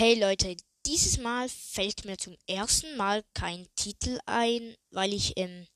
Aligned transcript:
Hey 0.00 0.14
Leute, 0.14 0.56
dieses 0.86 1.18
Mal 1.18 1.48
fällt 1.48 2.04
mir 2.04 2.16
zum 2.16 2.36
ersten 2.46 2.96
Mal 2.96 3.24
kein 3.34 3.66
Titel 3.74 4.20
ein, 4.26 4.76
weil 4.92 5.12
ich, 5.12 5.36
ähm, 5.36 5.66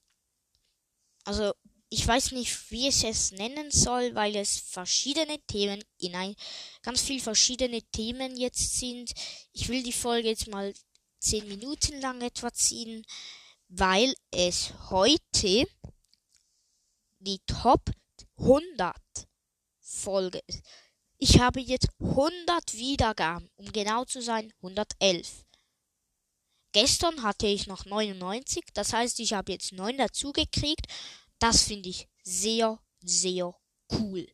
also 1.25 1.53
ich 1.89 2.07
weiß 2.07 2.31
nicht, 2.31 2.71
wie 2.71 2.87
ich 2.87 3.03
es 3.03 3.33
nennen 3.33 3.73
soll, 3.73 4.15
weil 4.15 4.37
es 4.37 4.61
verschiedene 4.61 5.41
Themen 5.49 5.83
in 5.99 6.15
ein, 6.15 6.37
ganz 6.83 7.01
viel 7.01 7.19
verschiedene 7.19 7.83
Themen 7.91 8.37
jetzt 8.37 8.79
sind. 8.79 9.11
Ich 9.53 9.69
will 9.69 9.83
die 9.83 9.93
Folge 9.93 10.29
jetzt 10.29 10.47
mal 10.47 10.73
zehn 11.19 11.49
Minuten 11.49 12.01
lang 12.01 12.21
etwa 12.21 12.53
ziehen, 12.53 13.05
weil 13.71 14.15
es 14.31 14.73
heute 14.91 15.67
die 17.19 17.41
Top 17.49 17.91
100 18.39 18.95
Folge 19.81 20.41
ist. 20.47 20.63
Ich 21.25 21.39
habe 21.39 21.61
jetzt 21.61 21.87
100 22.01 22.75
Wiedergaben, 22.75 23.49
um 23.55 23.71
genau 23.71 24.05
zu 24.05 24.21
sein 24.21 24.53
111. 24.57 25.47
Gestern 26.73 27.23
hatte 27.23 27.47
ich 27.47 27.69
noch 27.69 27.85
99, 27.85 28.65
das 28.75 28.93
heißt, 28.93 29.21
ich 29.21 29.33
habe 29.33 29.53
jetzt 29.53 29.73
9 29.73 29.99
dazugekriegt 29.99 30.87
das 31.39 31.65
finde 31.65 31.91
ich 31.91 32.09
sehr, 32.25 32.79
sehr 33.01 33.55
cool. 33.93 34.29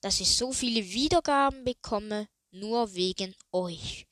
Dass 0.00 0.18
ich 0.20 0.36
so 0.36 0.52
viele 0.52 0.84
Wiedergaben 0.84 1.64
bekomme, 1.64 2.28
nur 2.50 2.94
wegen 2.94 3.34
euch. 3.52 4.08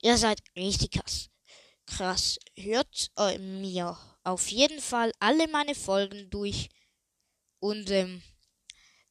Ihr 0.00 0.18
seid 0.18 0.40
richtig 0.56 0.92
krass. 0.92 1.30
Krass. 1.86 2.38
Hört 2.56 3.12
äh, 3.16 3.38
mir 3.38 3.96
auf 4.24 4.48
jeden 4.52 4.80
Fall 4.80 5.12
alle 5.20 5.46
meine 5.48 5.76
Folgen 5.76 6.30
durch. 6.30 6.68
Und 7.58 7.90
ähm, 7.90 8.22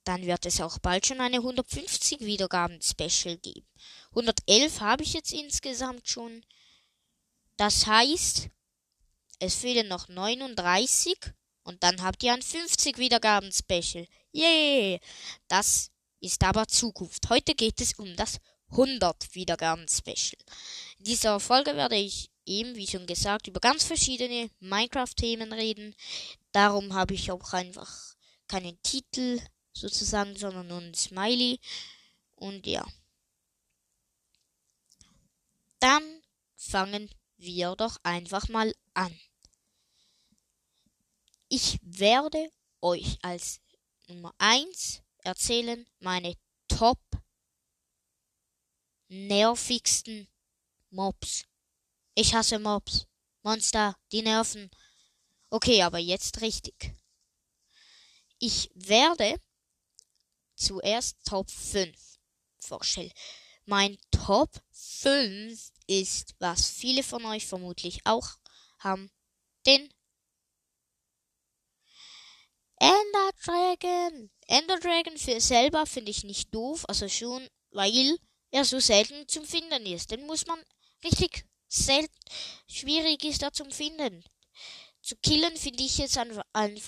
dann 0.03 0.25
wird 0.25 0.45
es 0.45 0.61
auch 0.61 0.79
bald 0.79 1.05
schon 1.05 1.21
eine 1.21 1.37
150 1.37 2.21
Wiedergaben 2.21 2.81
Special 2.81 3.37
geben. 3.37 3.67
111 4.09 4.79
habe 4.79 5.03
ich 5.03 5.13
jetzt 5.13 5.31
insgesamt 5.31 6.07
schon. 6.07 6.43
Das 7.57 7.85
heißt, 7.85 8.49
es 9.39 9.55
fehlen 9.55 9.87
noch 9.87 10.07
39 10.07 11.17
und 11.63 11.83
dann 11.83 12.01
habt 12.01 12.23
ihr 12.23 12.33
ein 12.33 12.41
50 12.41 12.97
Wiedergaben 12.97 13.51
Special. 13.51 14.07
Yay! 14.31 14.99
Das 15.47 15.91
ist 16.19 16.43
aber 16.43 16.67
Zukunft. 16.67 17.29
Heute 17.29 17.53
geht 17.55 17.81
es 17.81 17.93
um 17.93 18.15
das 18.15 18.37
100 18.71 19.35
Wiedergaben 19.35 19.87
Special. 19.87 20.37
In 20.97 21.03
dieser 21.03 21.39
Folge 21.39 21.75
werde 21.75 21.95
ich 21.97 22.31
eben, 22.45 22.75
wie 22.75 22.87
schon 22.87 23.05
gesagt, 23.05 23.47
über 23.47 23.59
ganz 23.59 23.83
verschiedene 23.83 24.49
Minecraft-Themen 24.59 25.53
reden. 25.53 25.95
Darum 26.51 26.93
habe 26.93 27.13
ich 27.13 27.31
auch 27.31 27.53
einfach 27.53 28.15
keinen 28.47 28.81
Titel 28.81 29.39
sozusagen, 29.73 30.35
sondern 30.35 30.67
nur 30.67 30.79
ein 30.79 30.93
Smiley. 30.93 31.59
Und 32.35 32.65
ja. 32.67 32.85
Dann 35.79 36.21
fangen 36.55 37.09
wir 37.37 37.75
doch 37.75 37.97
einfach 38.03 38.47
mal 38.49 38.73
an. 38.93 39.19
Ich 41.49 41.79
werde 41.81 42.49
euch 42.81 43.17
als 43.21 43.59
Nummer 44.07 44.33
1 44.37 45.01
erzählen 45.23 45.85
meine 45.99 46.35
Top 46.67 46.99
nervigsten 49.07 50.27
Mobs. 50.89 51.43
Ich 52.15 52.33
hasse 52.33 52.59
Mobs. 52.59 53.05
Monster, 53.43 53.97
die 54.11 54.21
nerven. 54.21 54.69
Okay, 55.49 55.81
aber 55.81 55.97
jetzt 55.97 56.41
richtig. 56.41 56.95
Ich 58.39 58.71
werde 58.73 59.41
zuerst 60.61 61.17
Top 61.25 61.49
5 61.49 61.97
vorstellen. 62.59 63.11
Mein 63.65 63.97
Top 64.11 64.49
5 64.71 65.71
ist, 65.87 66.35
was 66.39 66.69
viele 66.69 67.03
von 67.03 67.25
euch 67.25 67.45
vermutlich 67.45 68.01
auch 68.05 68.29
haben, 68.79 69.11
den 69.65 69.89
Ender 72.77 73.31
Dragon. 73.45 74.31
Ender 74.47 74.79
Dragon 74.79 75.17
für 75.17 75.39
selber 75.39 75.85
finde 75.85 76.11
ich 76.11 76.23
nicht 76.23 76.53
doof, 76.53 76.83
also 76.87 77.07
schon, 77.07 77.47
weil 77.69 78.17
er 78.49 78.65
so 78.65 78.79
selten 78.79 79.27
zum 79.27 79.45
Finden 79.45 79.85
ist. 79.85 80.09
Den 80.11 80.25
muss 80.25 80.47
man 80.47 80.59
richtig 81.03 81.45
selten, 81.67 82.13
schwierig 82.67 83.23
ist 83.23 83.43
er 83.43 83.53
zum 83.53 83.71
Finden. 83.71 84.23
Zu 85.01 85.15
killen 85.17 85.55
finde 85.57 85.83
ich 85.83 85.97
jetzt 85.99 86.17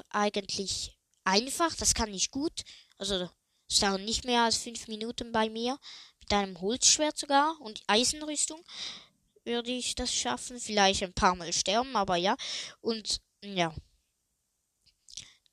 eigentlich 0.09 0.97
einfach, 1.23 1.75
das 1.75 1.93
kann 1.93 2.13
ich 2.13 2.31
gut. 2.31 2.61
Also, 2.97 3.29
dauert 3.67 4.01
nicht 4.01 4.25
mehr 4.25 4.43
als 4.43 4.57
fünf 4.57 4.87
Minuten 4.87 5.31
bei 5.31 5.49
mir. 5.49 5.79
Mit 6.19 6.31
einem 6.33 6.61
Holzschwert 6.61 7.17
sogar 7.17 7.59
und 7.61 7.83
Eisenrüstung 7.87 8.63
würde 9.43 9.71
ich 9.71 9.95
das 9.95 10.13
schaffen. 10.13 10.59
Vielleicht 10.59 11.03
ein 11.03 11.13
paar 11.13 11.35
Mal 11.35 11.51
sterben, 11.51 11.95
aber 11.95 12.15
ja. 12.15 12.35
Und 12.81 13.21
ja. 13.43 13.73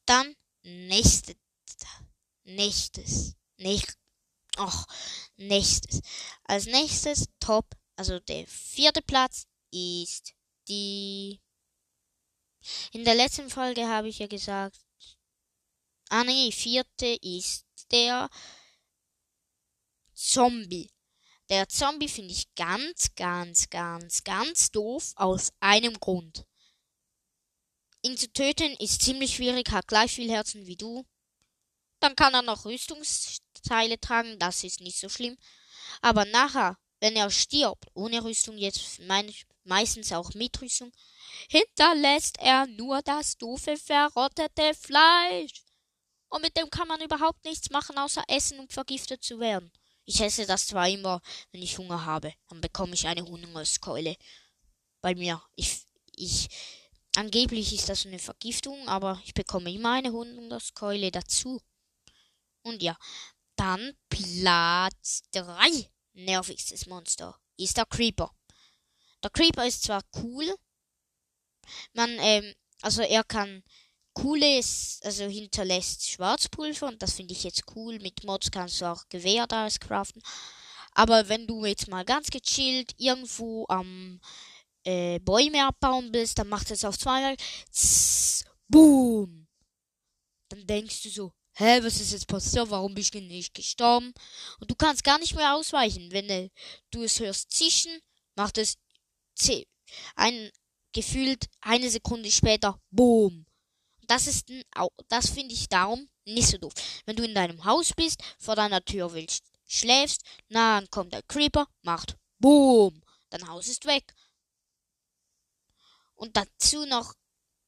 Dann 0.06 0.34
nächstes. 0.62 1.36
Nächstes. 2.44 3.34
Nicht. 3.56 3.96
Och, 4.58 4.86
nächstes. 5.36 6.00
Als 6.44 6.66
nächstes 6.66 7.28
Top, 7.38 7.66
also 7.96 8.18
der 8.20 8.46
vierte 8.46 9.02
Platz 9.02 9.46
ist 9.70 10.34
die. 10.68 11.40
In 12.92 13.04
der 13.04 13.14
letzten 13.14 13.48
Folge 13.48 13.88
habe 13.88 14.08
ich 14.08 14.18
ja 14.18 14.26
gesagt. 14.26 14.80
Ah 16.10 16.24
nee, 16.24 16.50
vierte 16.50 17.06
ist 17.22 17.64
der 17.90 18.28
Zombie. 20.14 20.90
Der 21.48 21.68
Zombie 21.68 22.08
finde 22.08 22.32
ich 22.32 22.54
ganz, 22.54 23.14
ganz, 23.16 23.70
ganz, 23.70 24.22
ganz 24.22 24.70
doof 24.70 25.12
aus 25.16 25.52
einem 25.60 25.98
Grund. 25.98 26.46
Ihn 28.02 28.16
zu 28.16 28.32
töten 28.32 28.76
ist 28.78 29.02
ziemlich 29.02 29.34
schwierig, 29.34 29.70
hat 29.70 29.88
gleich 29.88 30.12
viel 30.12 30.30
Herzen 30.30 30.66
wie 30.66 30.76
du. 30.76 31.04
Dann 31.98 32.16
kann 32.16 32.34
er 32.34 32.42
noch 32.42 32.64
Rüstungsteile 32.64 34.00
tragen, 34.00 34.38
das 34.38 34.64
ist 34.64 34.80
nicht 34.80 34.98
so 34.98 35.08
schlimm. 35.08 35.36
Aber 36.00 36.24
nachher, 36.24 36.78
wenn 37.00 37.16
er 37.16 37.30
stirbt, 37.30 37.86
ohne 37.94 38.22
Rüstung, 38.22 38.56
jetzt 38.56 39.00
meine 39.00 39.28
ich 39.28 39.44
meistens 39.64 40.12
auch 40.12 40.32
mit 40.34 40.60
Rüstung, 40.62 40.92
hinterlässt 41.48 42.38
er 42.38 42.66
nur 42.66 43.02
das 43.02 43.36
doofe, 43.36 43.76
verrottete 43.76 44.72
Fleisch. 44.74 45.64
Und 46.30 46.42
mit 46.42 46.56
dem 46.56 46.70
kann 46.70 46.88
man 46.88 47.00
überhaupt 47.00 47.44
nichts 47.44 47.70
machen, 47.70 47.98
außer 47.98 48.24
essen 48.28 48.58
und 48.58 48.72
vergiftet 48.72 49.22
zu 49.22 49.38
werden. 49.38 49.70
Ich 50.04 50.20
esse 50.20 50.46
das 50.46 50.66
zwar 50.66 50.88
immer, 50.88 51.20
wenn 51.52 51.62
ich 51.62 51.78
Hunger 51.78 52.04
habe, 52.04 52.32
dann 52.48 52.60
bekomme 52.60 52.94
ich 52.94 53.06
eine 53.06 53.22
Hungerskeule. 53.22 54.16
Bei 55.02 55.14
mir. 55.14 55.42
Ich, 55.56 55.84
ich, 56.16 56.48
Angeblich 57.16 57.72
ist 57.72 57.88
das 57.88 58.06
eine 58.06 58.20
Vergiftung, 58.20 58.88
aber 58.88 59.20
ich 59.24 59.34
bekomme 59.34 59.72
immer 59.72 59.94
eine 59.94 60.12
Hunderskeule 60.12 61.10
dazu. 61.10 61.60
Und 62.62 62.82
ja, 62.82 62.96
dann 63.56 63.96
Platz 64.08 65.22
3 65.32 65.90
nervigstes 66.12 66.86
Monster 66.86 67.38
ist 67.56 67.76
der 67.76 67.86
Creeper. 67.86 68.32
Der 69.24 69.30
Creeper 69.30 69.66
ist 69.66 69.82
zwar 69.82 70.02
cool, 70.22 70.54
man, 71.92 72.10
ähm, 72.20 72.54
also 72.80 73.02
er 73.02 73.24
kann 73.24 73.62
cooles, 74.20 75.00
also 75.02 75.24
hinterlässt 75.24 76.08
Schwarzpulver 76.08 76.88
und 76.88 77.02
das 77.02 77.14
finde 77.14 77.32
ich 77.32 77.44
jetzt 77.44 77.64
cool. 77.74 77.98
Mit 78.00 78.24
Mods 78.24 78.50
kannst 78.50 78.80
du 78.80 78.86
auch 78.86 79.08
Gewehr 79.08 79.46
da 79.46 79.68
craften. 79.80 80.22
Aber 80.92 81.28
wenn 81.28 81.46
du 81.46 81.64
jetzt 81.64 81.88
mal 81.88 82.04
ganz 82.04 82.28
gechillt 82.28 82.92
irgendwo 82.98 83.66
am 83.68 84.20
äh, 84.84 85.18
Bäume 85.20 85.66
abbauen 85.66 86.10
bist, 86.12 86.38
dann 86.38 86.48
macht 86.48 86.70
es 86.70 86.84
auf 86.84 86.98
zweimal. 86.98 87.36
Zzz, 87.70 88.44
boom. 88.68 89.46
Dann 90.48 90.66
denkst 90.66 91.02
du 91.04 91.10
so, 91.10 91.32
hä, 91.54 91.80
was 91.82 92.00
ist 92.00 92.12
jetzt 92.12 92.26
passiert? 92.26 92.70
Warum 92.70 92.94
bin 92.94 93.02
ich 93.02 93.12
nicht 93.14 93.54
gestorben? 93.54 94.12
Und 94.58 94.70
du 94.70 94.74
kannst 94.74 95.04
gar 95.04 95.18
nicht 95.18 95.34
mehr 95.36 95.54
ausweichen. 95.54 96.10
Wenn 96.10 96.28
äh, 96.28 96.50
du 96.90 97.04
es 97.04 97.20
hörst 97.20 97.52
zischen, 97.52 97.92
macht 98.34 98.58
es 98.58 98.76
ein 100.16 100.50
gefühlt 100.92 101.46
eine 101.60 101.88
Sekunde 101.88 102.30
später, 102.30 102.78
boom. 102.90 103.46
Das 104.06 104.26
ist 104.26 104.50
das 105.08 105.30
finde 105.30 105.54
ich 105.54 105.68
darum 105.68 106.08
nicht 106.24 106.48
so 106.48 106.58
doof. 106.58 106.72
Wenn 107.06 107.16
du 107.16 107.24
in 107.24 107.34
deinem 107.34 107.64
Haus 107.64 107.92
bist, 107.94 108.22
vor 108.38 108.56
deiner 108.56 108.84
Tür 108.84 109.12
willst, 109.12 109.44
schläfst, 109.66 110.22
dann 110.48 110.88
kommt 110.90 111.12
der 111.12 111.22
Creeper, 111.22 111.66
macht 111.82 112.16
boom. 112.38 113.02
Dein 113.30 113.48
Haus 113.48 113.68
ist 113.68 113.84
weg. 113.86 114.14
Und 116.14 116.36
dazu 116.36 116.84
noch 116.86 117.14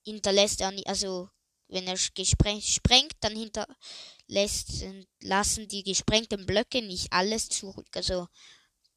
hinterlässt 0.02 0.60
er, 0.60 0.72
also 0.86 1.30
wenn 1.68 1.86
er 1.86 1.96
sprengt, 1.96 3.14
dann 3.20 3.34
hinterlässt, 3.34 4.84
lassen 5.20 5.68
die 5.68 5.82
gesprengten 5.82 6.44
Blöcke 6.44 6.82
nicht 6.82 7.12
alles 7.12 7.48
zurück. 7.48 7.88
Also 7.94 8.28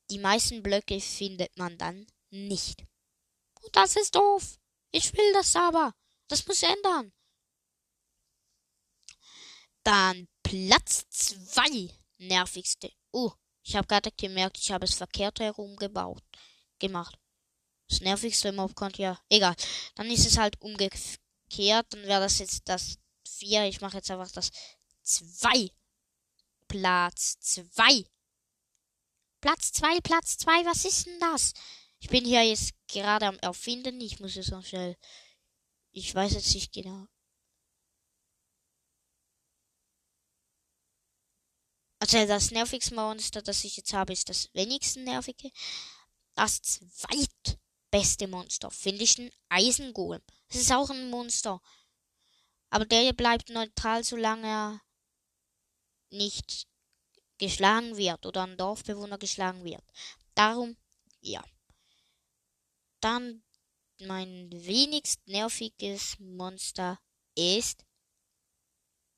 die 0.09 0.19
meisten 0.19 0.61
Blöcke 0.61 0.99
findet 0.99 1.57
man 1.57 1.77
dann 1.77 2.05
nicht. 2.31 2.83
Und 3.61 3.75
das 3.75 3.95
ist 3.95 4.15
doof. 4.15 4.59
Ich 4.91 5.13
will 5.13 5.33
das 5.33 5.55
aber. 5.55 5.93
Das 6.27 6.45
muss 6.47 6.63
ändern. 6.63 7.13
Dann 9.85 10.27
Platz 10.41 11.07
zwei 11.09 11.89
nervigste. 12.17 12.91
Oh, 13.11 13.31
Ich 13.61 13.75
habe 13.75 13.87
gerade 13.87 14.11
gemerkt, 14.11 14.57
ich 14.57 14.71
habe 14.71 14.85
es 14.85 14.95
verkehrt 14.95 15.39
herumgebaut, 15.39 16.23
gemacht. 16.79 17.17
Das 17.87 18.01
nervigste 18.01 18.51
Mob 18.51 18.75
kommt 18.75 18.97
ja. 18.97 19.19
Egal. 19.29 19.55
Dann 19.93 20.09
ist 20.09 20.25
es 20.25 20.37
halt 20.37 20.59
umgekehrt. 20.59 21.87
Dann 21.89 22.03
wäre 22.03 22.21
das 22.21 22.39
jetzt 22.39 22.67
das 22.67 22.97
4. 23.27 23.65
Ich 23.65 23.81
mache 23.81 23.97
jetzt 23.97 24.09
einfach 24.09 24.31
das 24.31 24.51
2. 25.03 25.69
Platz 26.67 27.39
2. 27.39 28.05
Platz 29.39 29.71
2, 29.73 29.99
Platz 30.01 30.37
2. 30.37 30.65
Was 30.65 30.85
ist 30.85 31.05
denn 31.05 31.19
das? 31.19 31.53
Ich 31.99 32.09
bin 32.09 32.25
hier 32.25 32.43
jetzt 32.43 32.73
gerade 32.87 33.27
am 33.27 33.37
Erfinden. 33.39 34.01
Ich 34.01 34.19
muss 34.19 34.35
es 34.35 34.49
noch 34.49 34.65
schnell. 34.65 34.97
Ich 35.91 36.13
weiß 36.13 36.33
jetzt 36.33 36.53
nicht 36.55 36.73
genau. 36.73 37.07
Also 42.05 42.27
das 42.27 42.51
nervigste 42.51 42.93
Monster, 42.93 43.41
das 43.41 43.63
ich 43.63 43.77
jetzt 43.77 43.91
habe, 43.91 44.13
ist 44.13 44.29
das 44.29 44.53
wenigsten 44.53 45.05
nervige. 45.05 45.49
Das 46.35 46.61
zweitbeste 46.61 48.27
Monster 48.27 48.69
finde 48.69 49.03
ich 49.03 49.17
ein 49.17 49.31
Eisengolem. 49.49 50.21
Das 50.49 50.61
ist 50.61 50.71
auch 50.71 50.91
ein 50.91 51.09
Monster. 51.09 51.59
Aber 52.69 52.85
der 52.85 53.11
bleibt 53.13 53.49
neutral, 53.49 54.03
solange 54.03 54.47
er 54.47 54.81
nicht 56.11 56.67
geschlagen 57.39 57.97
wird 57.97 58.23
oder 58.27 58.43
ein 58.43 58.55
Dorfbewohner 58.55 59.17
geschlagen 59.17 59.63
wird. 59.63 59.83
Darum, 60.35 60.77
ja. 61.21 61.43
Dann 62.99 63.43
mein 63.99 64.51
wenigst 64.51 65.27
nerviges 65.27 66.19
Monster 66.19 66.99
ist 67.33 67.83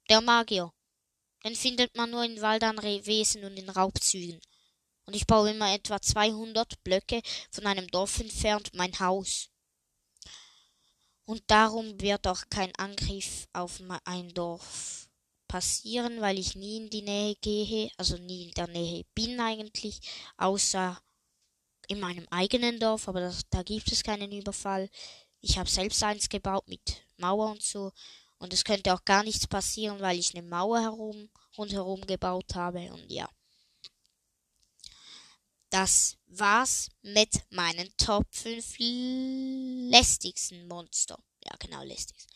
der 0.10 0.22
Magier. 0.22 0.72
Den 1.48 1.56
findet 1.56 1.96
man 1.96 2.10
nur 2.10 2.26
in 2.26 2.42
Waldern-Wesen 2.42 3.46
und 3.46 3.56
in 3.56 3.70
Raubzügen. 3.70 4.42
Und 5.06 5.16
ich 5.16 5.26
baue 5.26 5.52
immer 5.52 5.74
etwa 5.74 6.02
200 6.02 6.84
Blöcke 6.84 7.22
von 7.52 7.66
einem 7.66 7.88
Dorf 7.88 8.20
entfernt 8.20 8.72
mein 8.74 9.00
Haus. 9.00 9.48
Und 11.24 11.42
darum 11.48 12.02
wird 12.02 12.28
auch 12.28 12.44
kein 12.50 12.76
Angriff 12.76 13.48
auf 13.54 13.82
ein 14.04 14.34
Dorf 14.34 15.08
passieren, 15.48 16.20
weil 16.20 16.38
ich 16.38 16.58
nie 16.58 16.84
in 16.84 16.90
die 16.90 17.02
Nähe 17.02 17.36
gehe, 17.36 17.92
also 17.96 18.18
nie 18.18 18.48
in 18.48 18.52
der 18.52 18.68
Nähe 18.68 19.06
bin 19.16 19.40
eigentlich, 19.40 20.02
außer 20.36 21.02
in 21.88 22.02
meinem 22.02 22.28
eigenen 22.30 22.78
Dorf, 22.82 23.08
aber 23.08 23.22
das, 23.22 23.48
da 23.50 23.64
gibt 23.64 23.90
es 23.90 24.04
keinen 24.04 24.34
Überfall. 24.34 24.90
Ich 25.40 25.58
habe 25.58 25.70
selbst 25.70 26.04
eins 26.04 26.28
gebaut 26.28 26.68
mit 26.68 27.06
Mauer 27.16 27.52
und 27.52 27.64
so. 27.64 27.94
Und 28.40 28.54
es 28.54 28.64
könnte 28.64 28.94
auch 28.94 29.04
gar 29.04 29.24
nichts 29.24 29.48
passieren, 29.48 30.00
weil 30.00 30.20
ich 30.20 30.36
eine 30.36 30.48
Mauer 30.48 30.82
herum, 30.82 31.30
rundherum 31.58 32.02
gebaut 32.02 32.56
habe. 32.56 32.92
Und 32.94 33.12
ja. 33.12 33.28
Das 35.70 36.18
war's 36.28 36.90
mit 37.02 37.42
meinen 37.50 37.90
Top 37.98 38.26
5 38.32 38.76
lästigsten 39.90 40.68
Monster. 40.68 41.22
Ja, 41.44 41.56
genau, 41.60 41.84
lästigsten. 41.84 42.34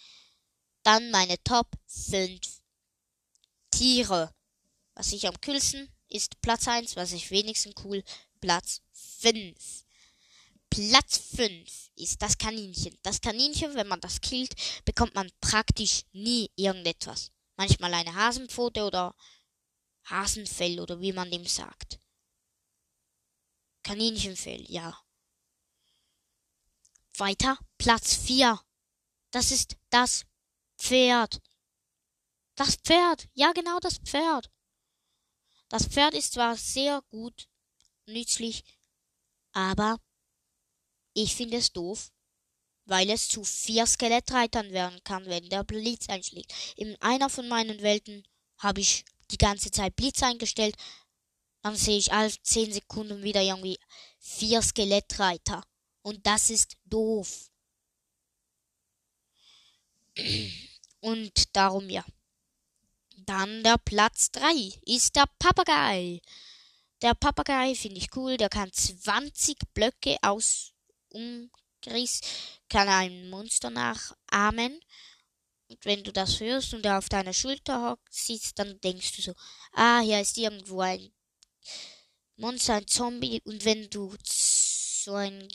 Dann 0.83 1.12
meine 1.12 1.42
Top 1.44 1.68
5 1.88 2.42
Tiere. 3.69 4.33
Was 4.95 5.13
ich 5.13 5.27
am 5.27 5.36
coolsten 5.45 5.89
ist 6.09 6.42
Platz 6.42 6.68
1, 6.68 6.95
was 6.95 7.13
ich 7.13 7.31
wenigstens 7.31 7.75
cool 7.83 8.04
Platz 8.42 8.81
5. 8.92 9.86
Platz 10.69 11.18
5 11.36 11.90
ist 12.01 12.21
das 12.21 12.38
Kaninchen. 12.38 12.98
Das 13.03 13.21
Kaninchen, 13.21 13.75
wenn 13.75 13.88
man 13.88 14.01
das 14.01 14.21
killt, 14.21 14.56
bekommt 14.86 15.15
man 15.15 15.31
praktisch 15.39 16.03
nie 16.12 16.50
irgendetwas. 16.56 17.31
Manchmal 17.56 17.94
eine 17.94 18.15
Hasenpfote 18.15 18.83
oder 18.83 19.15
Hasenfell 20.06 20.80
oder 20.80 21.00
wie 21.00 21.13
man 21.13 21.30
dem 21.30 21.45
sagt. 21.45 22.00
Kaninchenfell, 23.83 24.65
ja. 24.69 25.00
Weiter, 27.18 27.57
Platz 27.77 28.15
4. 28.15 28.59
Das 29.31 29.51
ist 29.51 29.77
das 29.89 30.25
Pferd. 30.77 31.42
Das 32.56 32.75
Pferd, 32.75 33.27
ja 33.33 33.51
genau 33.54 33.80
das 33.80 33.97
Pferd. 34.00 34.51
Das 35.69 35.88
Pferd 35.88 36.13
ist 36.13 36.33
zwar 36.33 36.57
sehr 36.57 37.01
gut 37.09 37.47
nützlich, 38.06 38.63
aber 39.54 39.97
ich 41.13 41.35
finde 41.35 41.57
es 41.57 41.71
doof, 41.71 42.11
weil 42.85 43.09
es 43.09 43.29
zu 43.29 43.43
vier 43.43 43.85
Skelettreitern 43.85 44.71
werden 44.71 44.99
kann, 45.03 45.25
wenn 45.25 45.49
der 45.49 45.63
Blitz 45.63 46.09
einschlägt. 46.09 46.53
In 46.75 46.95
einer 47.01 47.29
von 47.29 47.47
meinen 47.47 47.81
Welten 47.81 48.27
habe 48.57 48.81
ich 48.81 49.05
die 49.31 49.37
ganze 49.37 49.71
Zeit 49.71 49.95
Blitz 49.95 50.21
eingestellt, 50.23 50.75
dann 51.61 51.75
sehe 51.75 51.97
ich 51.97 52.11
alle 52.11 52.31
zehn 52.41 52.71
Sekunden 52.73 53.23
wieder 53.23 53.41
irgendwie 53.41 53.77
vier 54.19 54.61
Skelettreiter. 54.61 55.63
Und 56.01 56.25
das 56.25 56.49
ist 56.49 56.77
doof. 56.85 57.49
Und 60.99 61.55
darum 61.55 61.89
ja. 61.89 62.03
Dann 63.17 63.63
der 63.63 63.77
Platz 63.77 64.31
3 64.31 64.51
ist 64.85 65.15
der 65.15 65.25
Papagei. 65.39 66.21
Der 67.01 67.13
Papagei 67.13 67.75
finde 67.75 67.97
ich 67.97 68.15
cool, 68.15 68.37
der 68.37 68.49
kann 68.49 68.71
20 68.71 69.57
Blöcke 69.73 70.17
aus 70.21 70.70
Umriss, 71.11 72.21
kann 72.69 72.87
ein 72.87 73.29
Monster 73.29 73.69
nachahmen. 73.69 74.79
Und 75.69 75.85
wenn 75.85 76.03
du 76.03 76.11
das 76.11 76.39
hörst 76.39 76.73
und 76.73 76.85
er 76.85 76.97
auf 76.97 77.09
deiner 77.09 77.33
Schulter 77.33 77.97
sitzt, 78.09 78.59
dann 78.59 78.79
denkst 78.81 79.15
du 79.15 79.21
so, 79.21 79.33
ah, 79.73 80.01
hier 80.01 80.19
ist 80.19 80.37
irgendwo 80.37 80.81
ein 80.81 81.13
Monster, 82.35 82.75
ein 82.75 82.87
Zombie. 82.87 83.41
Und 83.45 83.63
wenn 83.63 83.89
du 83.89 84.13
so 84.25 85.13
ein 85.13 85.47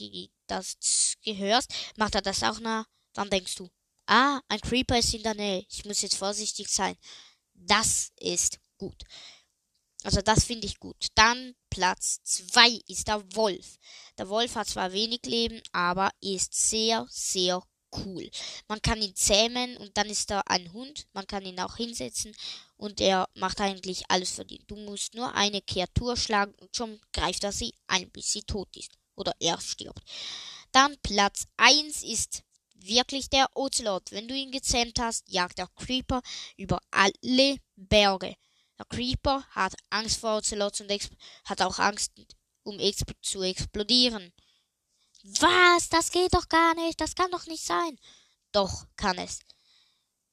das 0.47 0.77
gehörst, 1.23 1.73
macht 1.97 2.15
er 2.15 2.23
das 2.23 2.43
auch 2.43 2.61
nach, 2.61 2.87
dann 3.13 3.31
denkst 3.31 3.57
du, 3.57 3.69
ah, 4.07 4.41
ein 4.49 4.61
Creeper 4.61 4.99
ist 4.99 5.15
in 5.15 5.23
der 5.23 5.35
Nähe. 5.35 5.67
Ich 5.69 5.85
muss 5.85 6.03
jetzt 6.03 6.17
vorsichtig 6.17 6.69
sein. 6.69 6.97
Das 7.55 8.13
ist 8.19 8.59
gut. 8.79 9.03
Also 10.07 10.23
das 10.23 10.45
finde 10.45 10.69
ich 10.69 10.79
gut. 10.79 11.09
Dann 11.17 11.57
Platz 11.69 12.21
2 12.23 12.79
ist 12.87 13.09
der 13.09 13.25
Wolf. 13.35 13.77
Der 14.17 14.29
Wolf 14.29 14.55
hat 14.55 14.69
zwar 14.69 14.93
wenig 14.93 15.27
Leben, 15.27 15.61
aber 15.73 16.11
ist 16.21 16.55
sehr, 16.55 17.09
sehr 17.11 17.61
cool. 17.93 18.31
Man 18.69 18.81
kann 18.81 19.03
ihn 19.03 19.17
zähmen 19.17 19.77
und 19.79 19.97
dann 19.97 20.07
ist 20.09 20.31
er 20.31 20.49
ein 20.49 20.73
Hund. 20.73 21.09
Man 21.13 21.27
kann 21.27 21.45
ihn 21.45 21.59
auch 21.59 21.77
hinsetzen 21.77 22.37
und 22.77 23.01
er 23.01 23.29
macht 23.35 23.61
eigentlich 23.61 24.05
alles 24.09 24.31
für 24.31 24.45
dich. 24.45 24.65
Du 24.69 24.77
musst 24.77 25.15
nur 25.15 25.35
eine 25.35 25.61
Kreatur 25.61 26.17
schlagen 26.17 26.55
und 26.61 26.77
schon 26.77 27.01
greift 27.13 27.43
er 27.43 27.51
sie 27.51 27.75
ein, 27.89 28.09
bis 28.13 28.31
sie 28.31 28.43
tot 28.43 28.69
ist 28.77 28.93
oder 29.17 29.33
er 29.41 29.61
stirbt. 29.61 30.05
Dann 30.71 30.97
Platz 31.03 31.49
1 31.57 32.05
ist 32.05 32.45
wirklich 32.77 33.29
der 33.29 33.49
Ocelot. 33.57 34.13
Wenn 34.13 34.29
du 34.29 34.37
ihn 34.37 34.53
gezähmt 34.53 35.01
hast, 35.01 35.29
jagt 35.29 35.59
der 35.59 35.67
Creeper 35.75 36.23
über 36.57 36.79
alle 36.93 37.57
Berge. 37.75 38.37
Der 38.79 38.85
Creeper 38.87 39.45
hat 39.51 39.75
Angst 39.91 40.21
vor 40.21 40.37
Ocelots 40.37 40.81
und 40.81 40.91
hat 41.45 41.63
auch 41.63 41.79
Angst, 41.79 42.13
um 42.63 42.79
exp 42.79 43.13
zu 43.23 43.43
explodieren. 43.43 44.33
Was? 45.23 45.89
Das 45.89 46.11
geht 46.11 46.35
doch 46.35 46.49
gar 46.49 46.75
nicht. 46.75 47.01
Das 47.01 47.15
kann 47.15 47.31
doch 47.31 47.47
nicht 47.47 47.65
sein. 47.65 47.99
Doch, 48.53 48.87
kann 48.97 49.19
es. 49.19 49.41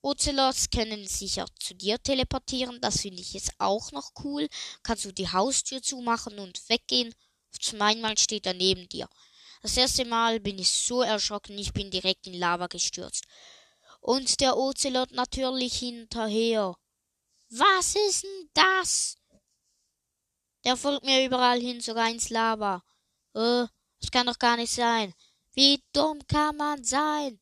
Ocelots 0.02 0.70
können 0.70 1.08
sich 1.08 1.42
auch 1.42 1.50
zu 1.60 1.74
dir 1.74 2.02
teleportieren. 2.02 2.80
Das 2.82 3.02
finde 3.02 3.22
ich 3.22 3.34
jetzt 3.34 3.54
auch 3.58 3.92
noch 3.92 4.12
cool. 4.24 4.50
Kannst 4.84 5.06
du 5.06 5.14
die 5.14 5.32
Haustür 5.32 5.82
zumachen 5.82 6.40
und 6.40 6.70
weggehen. 6.70 7.16
Zum 7.60 7.82
einmal 7.82 8.18
steht 8.18 8.46
er 8.46 8.54
neben 8.54 8.90
dir. 8.90 9.08
Das 9.62 9.78
erste 9.78 10.04
Mal 10.04 10.42
bin 10.42 10.60
ich 10.60 10.70
so 10.70 11.04
erschrocken, 11.04 11.58
ich 11.58 11.72
bin 11.72 11.90
direkt 11.90 12.28
in 12.28 12.34
Lava 12.34 12.68
gestürzt. 12.68 13.24
Und 14.02 14.42
der 14.42 14.58
Ocelot 14.58 15.12
natürlich 15.12 15.76
hinterher. 15.76 16.76
Was 17.56 17.96
ist 17.96 18.24
denn 18.24 18.50
das? 18.54 19.16
Der 20.64 20.76
folgt 20.76 21.06
mir 21.06 21.24
überall 21.24 21.60
hin, 21.60 21.82
sogar 21.82 22.10
ins 22.10 22.30
Lava. 22.30 22.84
Äh, 23.36 23.68
das 24.00 24.10
kann 24.12 24.26
doch 24.26 24.40
gar 24.40 24.58
nicht 24.58 24.74
sein. 24.74 25.14
Wie 25.54 25.84
dumm 25.94 26.20
kann 26.28 26.58
man 26.58 26.84
sein? 26.84 27.40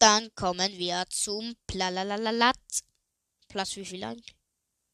Dann 0.00 0.34
kommen 0.34 0.72
wir 0.78 1.04
zum 1.10 1.54
Plalalalalalat. 1.68 2.56
Platz 3.46 3.76
wie 3.76 3.84
viel 3.84 4.02
eigentlich? 4.02 4.34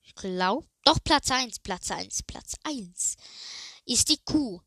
Ich 0.03 0.15
glaube. 0.15 0.69
Doch, 0.85 0.99
Platz 1.03 1.31
1, 1.31 1.61
Platz 1.61 1.91
1, 1.91 2.25
Platz 2.25 2.57
1. 2.65 3.17
Ist 3.87 4.09
die 4.11 4.19
Kuh. 4.19 4.61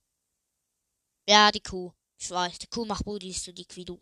Ja, 1.28 1.52
die 1.52 1.62
Kuh. 1.62 1.94
Ich 2.18 2.32
weiß, 2.32 2.58
die 2.58 2.68
Kuh 2.68 2.86
macht 2.86 3.06
Budi 3.06 3.32
so 3.34 3.52
dick 3.52 3.76
wie 3.76 3.86
du. 3.86 4.00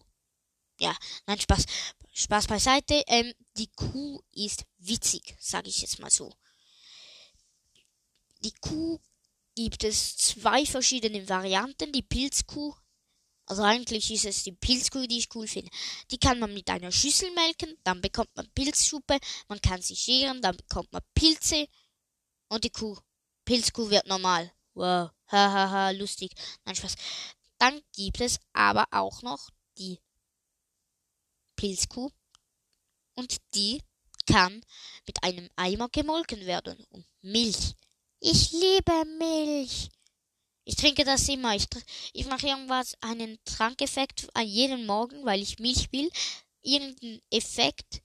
Ja, 0.79 0.95
nein, 1.25 1.39
Spaß. 1.39 1.65
Spaß 2.13 2.47
beiseite. 2.47 3.03
Ähm, 3.07 3.33
die 3.57 3.67
Kuh 3.67 4.21
ist 4.31 4.65
witzig, 4.77 5.35
sage 5.39 5.69
ich 5.69 5.81
jetzt 5.81 5.99
mal 5.99 6.09
so. 6.09 6.33
Die 8.39 8.53
Kuh 8.61 8.99
gibt 9.55 9.83
es 9.83 10.17
zwei 10.17 10.65
verschiedene 10.65 11.27
Varianten. 11.27 11.91
Die 11.91 12.01
Pilzkuh, 12.01 12.73
also 13.47 13.63
eigentlich 13.63 14.11
ist 14.11 14.25
es 14.25 14.43
die 14.43 14.53
Pilzkuh, 14.53 15.07
die 15.07 15.19
ich 15.19 15.35
cool 15.35 15.47
finde. 15.47 15.71
Die 16.11 16.17
kann 16.17 16.39
man 16.39 16.53
mit 16.53 16.69
einer 16.69 16.91
Schüssel 16.91 17.31
melken, 17.31 17.77
dann 17.83 18.01
bekommt 18.01 18.35
man 18.35 18.49
Pilzsuppe, 18.51 19.19
man 19.47 19.61
kann 19.61 19.81
sie 19.81 19.95
scheren, 19.95 20.41
dann 20.41 20.57
bekommt 20.57 20.91
man 20.93 21.01
Pilze 21.13 21.67
Und 22.49 22.63
die 22.63 22.69
Kuh, 22.69 22.97
Pilzkuh 23.45 23.89
wird 23.89 24.07
normal. 24.07 24.51
Wow, 24.73 25.11
hahaha, 25.27 25.53
ha, 25.53 25.71
ha, 25.71 25.89
lustig. 25.91 26.31
Nein, 26.65 26.75
Spaß. 26.75 26.95
Dann 27.57 27.81
gibt 27.93 28.21
es 28.21 28.39
aber 28.53 28.85
auch 28.91 29.21
noch 29.21 29.49
die 29.77 29.99
Pilzkuh. 31.65 32.11
Und 33.15 33.37
die 33.55 33.81
kann 34.27 34.61
mit 35.07 35.23
einem 35.23 35.49
Eimer 35.55 35.89
gemolken 35.89 36.45
werden. 36.45 36.85
Und 36.91 37.07
Milch. 37.21 37.73
Ich 38.19 38.51
liebe 38.51 39.05
Milch. 39.17 39.89
Ich 40.63 40.75
trinke 40.75 41.03
das 41.03 41.27
immer. 41.27 41.55
Ich, 41.55 41.65
ich 42.13 42.27
mache 42.27 42.47
irgendwas, 42.47 42.95
einen 43.01 43.39
Trankeffekt 43.45 44.27
jeden 44.43 44.85
Morgen, 44.85 45.25
weil 45.25 45.41
ich 45.41 45.57
Milch 45.57 45.91
will. 45.91 46.11
Irgendein 46.61 47.19
Effekt. 47.31 48.03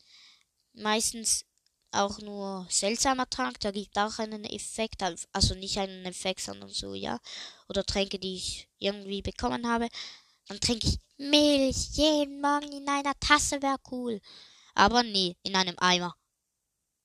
Meistens 0.73 1.45
auch 1.93 2.19
nur 2.21 2.67
seltsamer 2.71 3.29
Trank, 3.29 3.59
da 3.61 3.73
gibt 3.73 3.99
auch 3.99 4.19
einen 4.21 4.45
Effekt, 4.45 5.02
also 5.02 5.55
nicht 5.55 5.76
einen 5.76 6.07
Effekt, 6.07 6.40
sondern 6.40 6.71
so, 6.71 6.95
ja. 6.95 7.19
Oder 7.69 7.85
Tränke, 7.85 8.19
die 8.19 8.37
ich 8.37 8.69
irgendwie 8.79 9.23
bekommen 9.23 9.67
habe. 9.69 9.88
Dann 10.50 10.59
trinke 10.59 10.88
ich 10.88 10.99
Milch 11.16 11.90
jeden 11.92 12.40
Morgen 12.40 12.73
in 12.73 12.88
einer 12.88 13.14
Tasse, 13.21 13.62
wäre 13.62 13.78
cool. 13.92 14.21
Aber 14.75 15.04
nee, 15.04 15.37
in 15.45 15.54
einem 15.54 15.76
Eimer. 15.78 16.16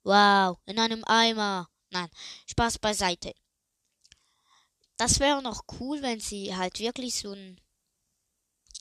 Wow, 0.04 0.58
in 0.66 0.80
einem 0.80 1.04
Eimer. 1.04 1.70
Nein, 1.92 2.10
Spaß 2.48 2.80
beiseite. 2.80 3.36
Das 4.98 5.20
wäre 5.20 5.44
noch 5.44 5.62
cool, 5.80 6.02
wenn 6.02 6.20
sie 6.20 6.56
halt 6.56 6.80
wirklich 6.80 7.14
so 7.14 7.34
eine 7.34 7.56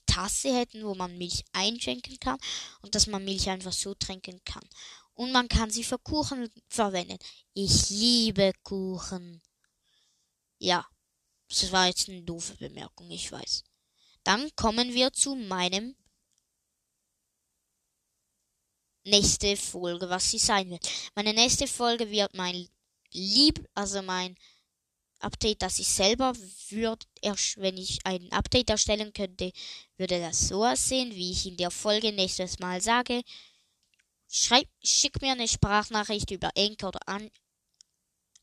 Tasse 0.07 0.51
hätten, 0.57 0.83
wo 0.83 0.95
man 0.95 1.15
Milch 1.15 1.45
einschenken 1.53 2.19
kann 2.19 2.39
und 2.81 2.95
dass 2.95 3.05
man 3.05 3.23
Milch 3.23 3.47
einfach 3.47 3.71
so 3.71 3.93
trinken 3.93 4.43
kann. 4.45 4.67
Und 5.13 5.31
man 5.31 5.47
kann 5.47 5.69
sie 5.69 5.83
für 5.83 5.99
Kuchen 5.99 6.49
verwenden. 6.69 7.19
Ich 7.53 7.91
liebe 7.91 8.51
Kuchen. 8.63 9.43
Ja, 10.57 10.87
das 11.49 11.71
war 11.71 11.85
jetzt 11.85 12.09
eine 12.09 12.23
doofe 12.23 12.55
Bemerkung, 12.55 13.11
ich 13.11 13.31
weiß. 13.31 13.63
Dann 14.25 14.53
kommen 14.55 14.93
wir 14.93 15.13
zu 15.13 15.35
meinem 15.35 15.95
nächste 19.05 19.55
Folge, 19.55 20.09
was 20.09 20.31
sie 20.31 20.39
sein 20.39 20.69
wird. 20.71 20.89
Meine 21.13 21.33
nächste 21.33 21.67
Folge 21.67 22.09
wird 22.09 22.33
mein 22.33 22.67
Lieb, 23.11 23.65
also 23.75 24.01
mein 24.01 24.35
Update, 25.19 25.61
das 25.61 25.77
ich 25.79 25.87
selber 25.87 26.33
würde, 26.69 27.05
wenn 27.57 27.77
ich 27.77 27.99
ein 28.03 28.31
Update 28.31 28.71
erstellen 28.71 29.13
könnte, 29.13 29.51
würde 29.97 30.19
das 30.19 30.47
so 30.47 30.65
aussehen, 30.65 31.13
wie 31.15 31.31
ich 31.31 31.45
in 31.45 31.57
der 31.57 31.71
Folge 31.71 32.11
nächstes 32.11 32.57
Mal 32.59 32.81
sage. 32.81 33.21
Schreib, 34.27 34.67
schick 34.83 35.21
mir 35.21 35.33
eine 35.33 35.47
Sprachnachricht 35.47 36.31
über 36.31 36.49
Anchor 36.57 36.89
oder 36.89 37.07
an, 37.07 37.29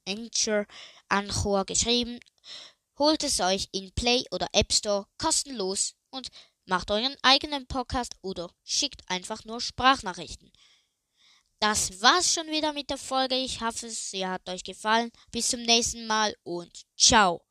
Anchor, 0.07 0.67
Anchor 1.09 1.65
geschrieben. 1.65 2.21
Holt 2.99 3.23
es 3.25 3.41
euch 3.41 3.69
in 3.73 3.93
Play 3.93 4.25
oder 4.31 4.49
App 4.53 4.73
Store 4.73 5.07
kostenlos 5.19 5.95
und 6.11 6.29
macht 6.67 6.91
euren 6.91 7.17
eigenen 7.23 7.67
Podcast 7.67 8.15
oder 8.23 8.51
schickt 8.65 9.03
einfach 9.09 9.45
nur 9.45 9.61
Sprachnachrichten. 9.61 10.53
Das 11.59 12.01
war's 12.03 12.35
schon 12.35 12.49
wieder 12.49 12.73
mit 12.73 12.91
der 12.91 12.99
Folge. 12.99 13.37
Ich 13.37 13.61
hoffe, 13.61 13.89
sie 13.89 14.27
hat 14.27 14.49
euch 14.49 14.65
gefallen. 14.65 15.13
Bis 15.31 15.49
zum 15.49 15.63
nächsten 15.63 16.07
Mal 16.07 16.35
und 16.43 16.83
ciao. 16.97 17.47